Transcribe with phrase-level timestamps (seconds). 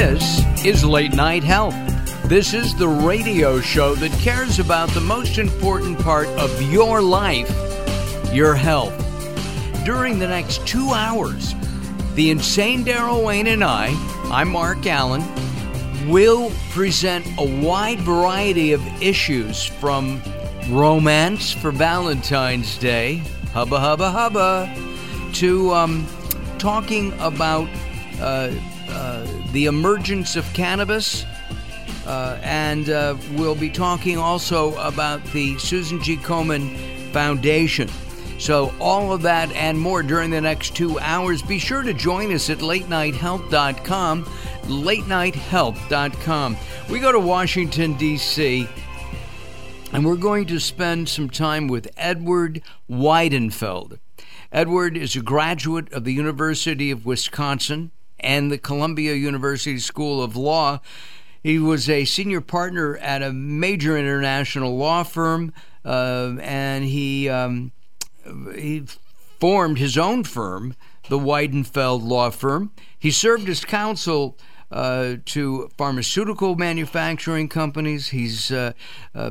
[0.00, 1.74] This is Late Night Health.
[2.28, 7.50] This is the radio show that cares about the most important part of your life
[8.32, 8.94] your health.
[9.84, 11.52] During the next two hours,
[12.14, 13.88] the insane Daryl Wayne and I,
[14.30, 15.24] I'm Mark Alyn,
[16.08, 20.22] will present a wide variety of issues from
[20.68, 23.16] romance for Valentine's Day,
[23.52, 24.72] hubba hubba hubba,
[25.32, 26.06] to um,
[26.58, 27.68] talking about
[28.20, 28.52] uh,
[28.90, 31.24] uh, the emergence of cannabis.
[32.06, 36.16] Uh, and uh, we'll be talking also about the Susan G.
[36.16, 36.74] Komen
[37.12, 37.88] Foundation.
[38.38, 41.42] So, all of that and more during the next two hours.
[41.42, 44.24] Be sure to join us at latenighthealth.com.
[44.24, 46.56] Latenighthealth.com.
[46.88, 48.68] We go to Washington, D.C.,
[49.92, 53.98] and we're going to spend some time with Edward Weidenfeld.
[54.52, 60.36] Edward is a graduate of the University of Wisconsin and the Columbia University School of
[60.36, 60.80] Law.
[61.42, 65.52] He was a senior partner at a major international law firm,
[65.84, 67.72] uh, and he um,
[68.54, 68.84] he
[69.38, 70.74] formed his own firm,
[71.08, 72.72] the Weidenfeld Law Firm.
[72.98, 74.36] He served as counsel
[74.70, 78.08] uh, to pharmaceutical manufacturing companies.
[78.08, 78.72] He's uh,
[79.14, 79.30] uh,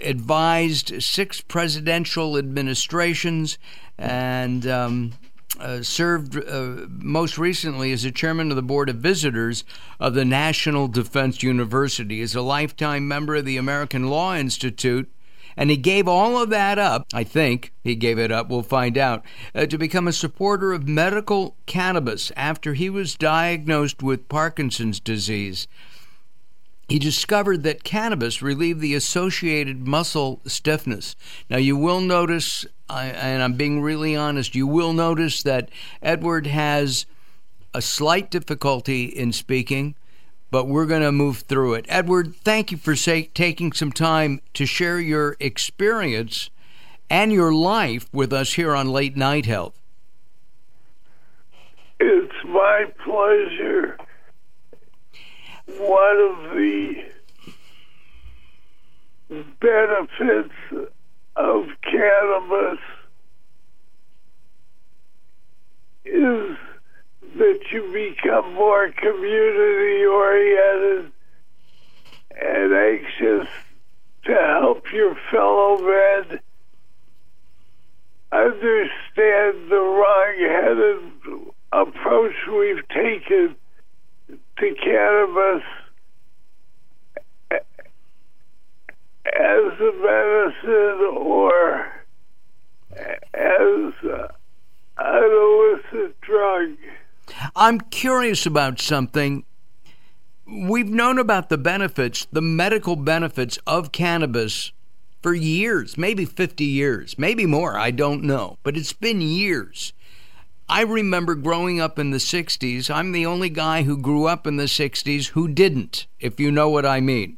[0.00, 3.58] advised six presidential administrations
[3.98, 5.12] and um,
[5.58, 9.64] uh, served uh, most recently as the chairman of the board of visitors
[10.00, 12.20] of the National Defense University.
[12.20, 15.10] Is a lifetime member of the American Law Institute.
[15.56, 18.98] And he gave all of that up, I think he gave it up, we'll find
[18.98, 24.98] out, uh, to become a supporter of medical cannabis after he was diagnosed with Parkinson's
[24.98, 25.68] disease
[26.88, 31.16] he discovered that cannabis relieved the associated muscle stiffness.
[31.48, 35.70] Now, you will notice, and I'm being really honest, you will notice that
[36.02, 37.06] Edward has
[37.72, 39.94] a slight difficulty in speaking,
[40.50, 41.86] but we're going to move through it.
[41.88, 46.50] Edward, thank you for say, taking some time to share your experience
[47.10, 49.80] and your life with us here on Late Night Health.
[51.98, 53.93] It's my pleasure
[55.78, 57.04] one of the
[59.60, 60.54] benefits
[61.36, 62.78] of cannabis
[66.04, 66.56] is
[67.36, 71.12] that you become more community oriented
[72.40, 73.48] and anxious
[74.24, 76.40] to help your fellow men
[78.30, 83.56] understand the wrong headed approach we've taken
[84.58, 85.62] to cannabis
[89.26, 91.92] as a medicine or
[93.34, 93.94] as
[94.96, 96.76] an illicit drug.
[97.56, 99.44] I'm curious about something.
[100.46, 104.72] We've known about the benefits, the medical benefits of cannabis
[105.22, 109.94] for years, maybe 50 years, maybe more, I don't know, but it's been years.
[110.68, 112.90] I remember growing up in the 60s.
[112.90, 116.70] I'm the only guy who grew up in the 60s who didn't, if you know
[116.70, 117.36] what I mean.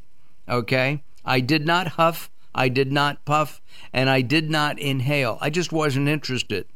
[0.48, 1.02] Okay?
[1.24, 3.60] I did not huff, I did not puff,
[3.92, 5.38] and I did not inhale.
[5.40, 6.66] I just wasn't interested.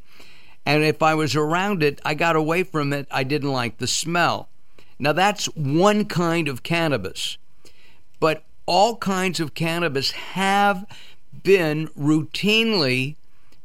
[0.65, 3.07] And if I was around it, I got away from it.
[3.09, 4.49] I didn't like the smell.
[4.99, 7.37] Now, that's one kind of cannabis.
[8.19, 10.85] But all kinds of cannabis have
[11.43, 13.15] been routinely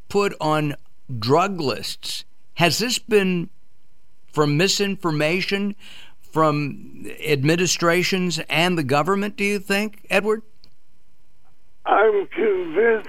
[0.09, 0.77] put on
[1.19, 2.25] drug lists
[2.57, 3.49] has this been
[4.33, 5.77] from misinformation
[6.21, 10.43] from administrations and the government, do you think, Edward?
[11.87, 13.09] I'm convinced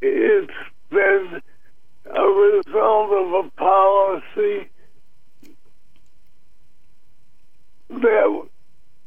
[0.00, 0.52] it's
[0.90, 1.42] been
[2.06, 4.68] a result of a policy
[7.90, 8.48] that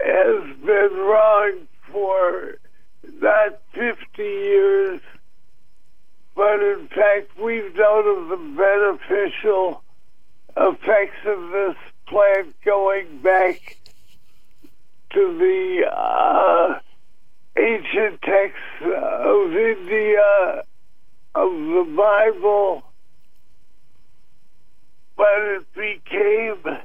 [0.01, 2.57] has been wrong for
[3.21, 5.01] not 50 years
[6.37, 9.81] but in fact, we've known of the beneficial
[10.55, 11.75] effects of this
[12.05, 13.77] plant going back
[15.13, 16.79] to the uh,
[17.57, 20.63] ancient texts of India,
[21.33, 22.83] of the Bible,
[25.17, 26.77] but it became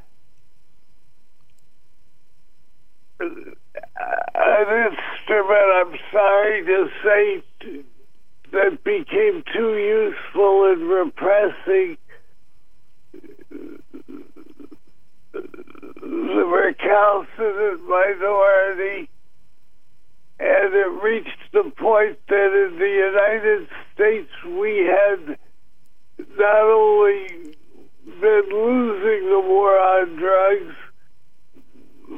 [3.21, 7.43] an instrument, I'm sorry to say,
[8.52, 11.96] that became too useful in repressing
[15.32, 19.08] the recalcitrant minority,
[20.38, 25.38] and it reached the point that in the United States we had
[26.37, 27.56] not only
[28.20, 30.75] been losing the war on drugs,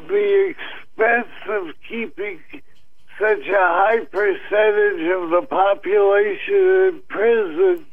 [0.08, 2.40] the expense of keeping
[3.18, 7.86] such a high percentage of the population in prison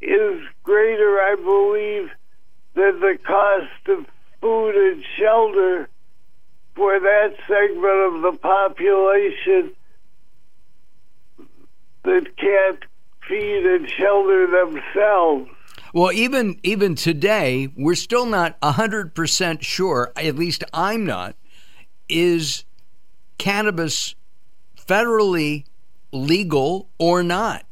[0.00, 2.10] is greater, I believe,
[2.74, 4.06] than the cost of
[4.40, 5.88] food and shelter
[6.74, 9.72] for that segment of the population
[12.04, 12.84] that can't
[13.28, 15.50] feed and shelter themselves.
[15.92, 20.12] Well, even even today, we're still not hundred percent sure.
[20.16, 21.36] At least I'm not.
[22.08, 22.64] Is
[23.40, 24.14] cannabis
[24.76, 25.64] federally
[26.12, 27.64] legal or not?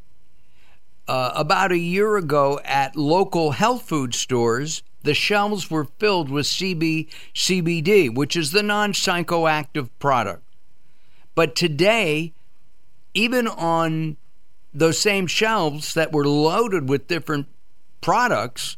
[1.06, 6.46] Uh, about a year ago, at local health food stores, the shelves were filled with
[6.46, 10.42] CB, CBD, which is the non psychoactive product.
[11.34, 12.32] But today,
[13.14, 14.16] even on
[14.74, 17.46] those same shelves that were loaded with different
[18.00, 18.76] products,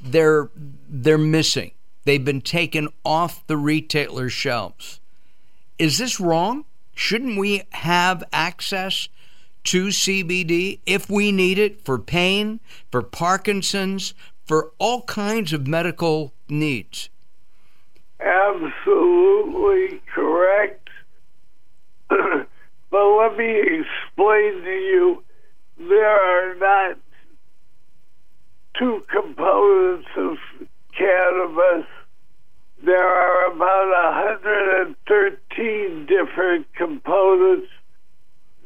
[0.00, 0.50] they're
[0.88, 1.72] they're missing.
[2.04, 5.00] They've been taken off the retailer shelves.
[5.78, 6.64] Is this wrong?
[6.94, 9.08] Shouldn't we have access
[9.64, 14.14] to CBD if we need it for pain, for Parkinson's,
[14.46, 17.10] for all kinds of medical needs?
[18.20, 20.88] Absolutely correct.
[22.08, 22.46] but
[22.90, 25.24] let me explain to you
[25.78, 26.98] there are not
[28.78, 30.36] two components of
[30.96, 31.86] cannabis.
[32.86, 33.90] There are about
[34.96, 37.66] 113 different components.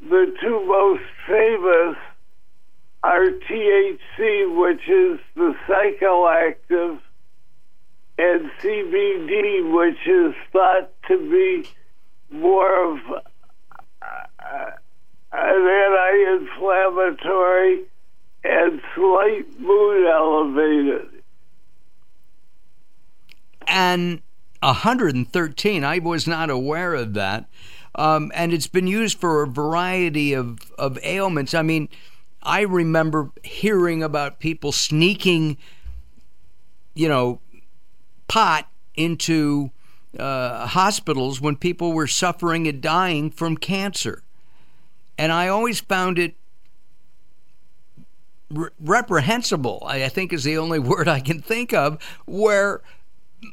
[0.02, 1.96] The two most famous
[3.02, 7.00] are THC, which is the psychoactive,
[8.18, 11.66] and CBD, which is thought to be
[12.30, 12.98] more of
[14.02, 14.74] an
[15.32, 17.84] anti inflammatory
[18.44, 21.09] and slight mood elevated.
[23.70, 24.20] And
[24.62, 27.48] 113, I was not aware of that.
[27.94, 31.54] Um, and it's been used for a variety of, of ailments.
[31.54, 31.88] I mean,
[32.42, 35.56] I remember hearing about people sneaking,
[36.94, 37.40] you know,
[38.28, 39.70] pot into
[40.18, 44.22] uh, hospitals when people were suffering and dying from cancer.
[45.16, 46.34] And I always found it
[48.50, 52.82] re- reprehensible, I think is the only word I can think of, where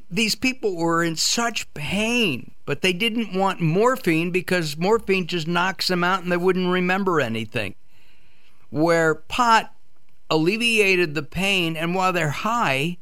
[0.10, 5.88] these people were in such pain, but they didn't want morphine because morphine just knocks
[5.88, 7.75] them out and they wouldn't remember anything.
[8.69, 9.74] Where pot
[10.30, 12.98] alleviated the pain, and while they're high,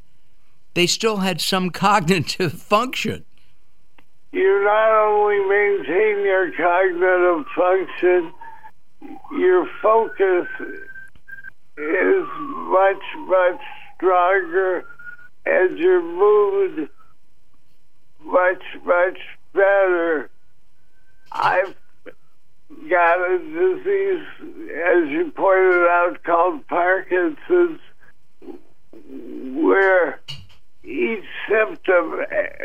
[0.74, 3.24] they still had some cognitive function.
[4.32, 8.32] You not only maintain your cognitive function,
[9.32, 10.46] your focus
[11.78, 13.60] is much, much
[13.96, 14.84] stronger
[15.46, 16.88] and your mood
[18.22, 19.18] much, much
[19.52, 20.28] better.
[21.32, 21.74] I've
[22.90, 27.80] got a disease, as you pointed out, called Parkinson's,
[29.54, 30.20] where
[30.82, 32.20] each symptom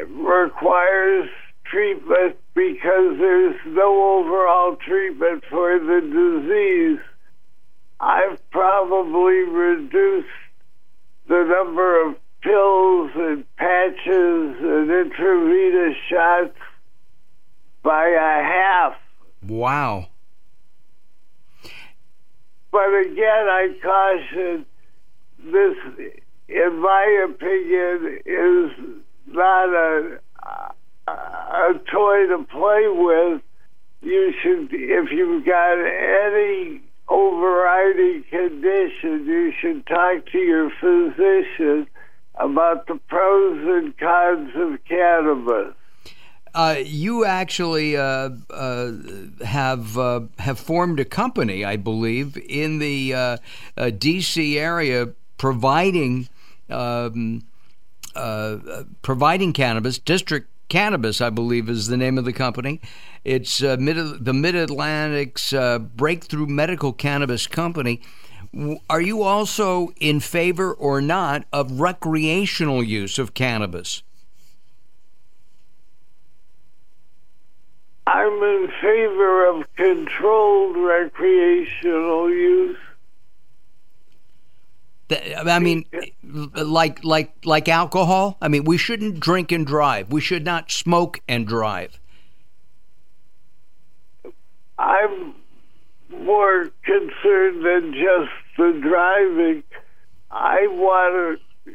[0.10, 1.30] requires
[1.66, 7.00] treatment because there's no overall treatment for the disease.
[8.00, 10.28] I've probably reduced
[11.28, 16.58] the number of pills and patches and intravenous shots
[17.92, 18.94] by a half.
[19.46, 20.08] Wow.
[22.72, 24.66] But again, I caution
[25.44, 25.76] this,
[26.48, 28.72] in my opinion, is
[29.28, 30.20] not a,
[31.06, 33.42] a toy to play with.
[34.02, 36.80] You should, if you've got any
[37.10, 41.88] overriding condition, you should talk to your physician
[42.36, 45.76] about the pros and cons of cannabis.
[46.54, 48.92] Uh, you actually uh, uh,
[49.46, 53.38] have uh, have formed a company, I believe, in the uh,
[53.78, 54.60] uh, D.C.
[54.60, 56.28] area, providing
[56.70, 57.44] um,
[59.02, 59.98] providing cannabis.
[59.98, 62.82] District Cannabis, I believe, is the name of the company.
[63.24, 65.54] It's mid- the Mid Atlantic's
[65.96, 68.02] breakthrough medical cannabis company.
[68.90, 74.04] Are you also in favor or not of recreational use of cannabis?
[78.14, 82.78] I'm in favor of controlled recreational use.
[85.38, 85.86] I mean,
[86.54, 88.38] like like like alcohol.
[88.42, 90.12] I mean, we shouldn't drink and drive.
[90.12, 92.02] We should not smoke and drive.
[94.78, 95.34] I'm
[96.10, 99.64] more concerned than just the driving.
[100.32, 101.72] I want to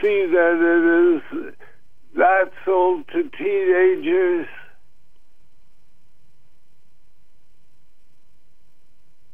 [0.00, 1.54] see that it is
[2.14, 4.48] not sold to teenagers.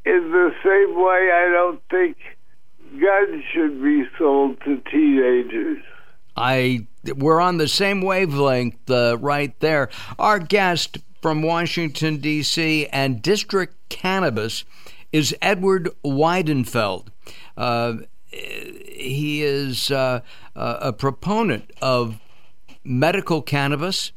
[0.04, 2.16] In the same way, I don't think
[2.92, 5.82] guns should be sold to teenagers.
[6.36, 9.90] I we're on the same wavelength uh, right there.
[10.18, 12.86] Our guest from Washington D.C.
[12.86, 14.64] and District Cannabis
[15.12, 17.08] is Edward Weidenfeld.
[17.56, 17.94] Uh,
[18.30, 20.20] he is uh,
[20.54, 22.20] a proponent of
[22.84, 24.12] medical cannabis,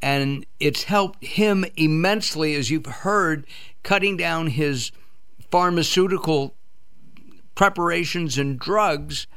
[0.00, 3.46] and it's helped him immensely, as you've heard,
[3.82, 4.90] cutting down his
[5.52, 6.56] pharmaceutical
[7.54, 9.28] preparations and drugs.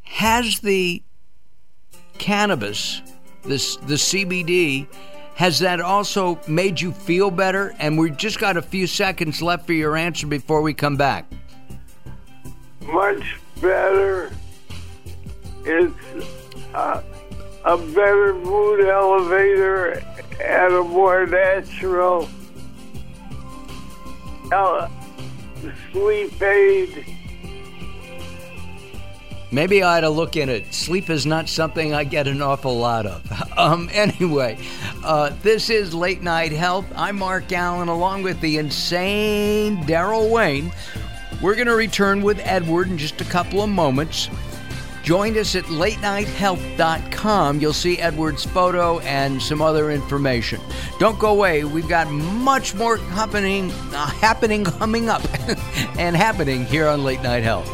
[0.00, 1.02] Has the
[2.18, 3.02] cannabis,
[3.44, 4.88] this the CBD,
[5.36, 7.74] has that also made you feel better?
[7.78, 11.30] And we've just got a few seconds left for your answer before we come back.
[12.80, 14.32] Much better.
[15.64, 15.94] It's
[16.74, 17.02] a,
[17.64, 20.02] a better mood elevator
[20.40, 22.28] and a more natural
[25.92, 27.06] sleep aid.
[29.50, 30.72] Maybe I ought to look in it.
[30.72, 33.22] Sleep is not something I get an awful lot of.
[33.54, 34.58] Um, anyway,
[35.04, 36.86] uh, this is Late Night Health.
[36.96, 40.72] I'm Mark Alyn, along with the insane Daryl Wayne.
[41.42, 44.30] We're going to return with Edward in just a couple of moments.
[45.02, 47.60] Join us at latenighthealth.com.
[47.60, 50.60] You'll see Edward's photo and some other information.
[51.00, 51.64] Don't go away.
[51.64, 55.22] We've got much more happening, uh, happening coming up
[55.98, 57.68] and happening here on Late Night Health.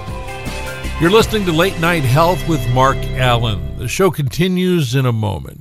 [1.03, 3.77] You're listening to Late Night Health with Mark Alyn.
[3.77, 5.61] The show continues in a moment.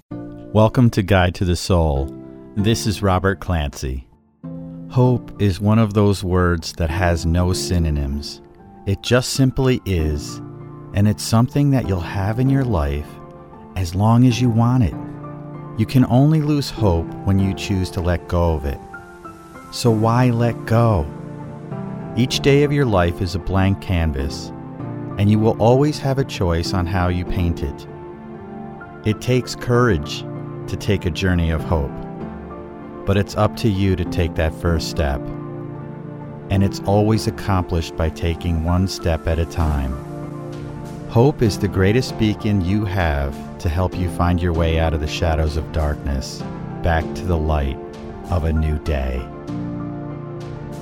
[0.53, 2.15] Welcome to Guide to the Soul.
[2.55, 4.07] This is Robert Clancy.
[4.89, 8.41] Hope is one of those words that has no synonyms.
[8.85, 10.41] It just simply is,
[10.97, 13.07] and it's something that you'll have in your life
[13.75, 14.95] as long as you want it.
[15.79, 18.79] You can only lose hope when you choose to let go of it.
[19.71, 21.05] So why let go?
[22.17, 24.47] Each day of your life is a blank canvas,
[25.19, 27.87] and you will always have a choice on how you paint it.
[29.05, 30.21] It takes courage
[30.65, 31.91] to take a journey of hope
[33.07, 35.21] but it's up to you to take that first step.
[36.49, 40.06] And it's always accomplished by taking one step at a time.
[41.09, 44.99] Hope is the greatest beacon you have to help you find your way out of
[44.99, 46.43] the shadows of darkness
[46.83, 47.77] back to the light
[48.29, 49.25] of a new day.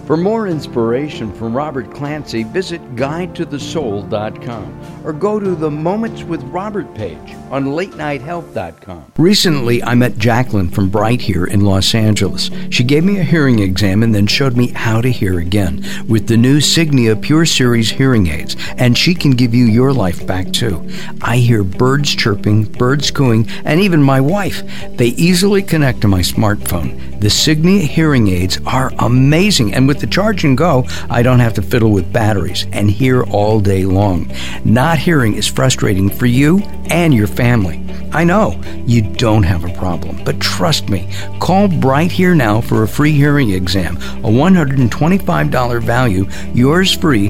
[0.05, 6.93] For more inspiration from Robert Clancy, visit GuideToTheSoul.com or go to the Moments with Robert
[6.93, 9.13] page on LateNightHealth.com.
[9.17, 12.51] Recently, I met Jacqueline from Bright here in Los Angeles.
[12.69, 16.27] She gave me a hearing exam and then showed me how to hear again with
[16.27, 20.53] the new Signia Pure Series hearing aids, and she can give you your life back
[20.53, 20.87] too.
[21.23, 24.61] I hear birds chirping, birds cooing, and even my wife.
[24.97, 27.14] They easily connect to my smartphone.
[27.19, 31.53] The Signia hearing aids are amazing, and with the charge and go, I don't have
[31.55, 34.31] to fiddle with batteries and hear all day long.
[34.63, 37.81] Not hearing is frustrating for you and your family.
[38.11, 42.83] I know you don't have a problem, but trust me, call Bright Here now for
[42.83, 47.29] a free hearing exam, a $125 value, yours free